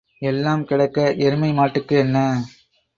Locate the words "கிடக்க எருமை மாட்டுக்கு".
0.65-1.95